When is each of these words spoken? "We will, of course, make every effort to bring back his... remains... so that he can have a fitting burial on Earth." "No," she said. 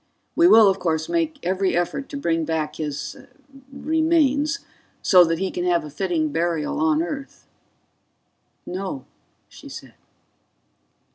"We 0.35 0.47
will, 0.47 0.67
of 0.67 0.79
course, 0.79 1.07
make 1.07 1.37
every 1.43 1.77
effort 1.77 2.09
to 2.09 2.17
bring 2.17 2.43
back 2.43 2.77
his... 2.77 3.17
remains... 3.71 4.65
so 5.03 5.23
that 5.25 5.37
he 5.37 5.51
can 5.51 5.63
have 5.65 5.85
a 5.85 5.91
fitting 5.91 6.29
burial 6.31 6.79
on 6.79 7.03
Earth." 7.03 7.45
"No," 8.65 9.05
she 9.47 9.69
said. 9.69 9.93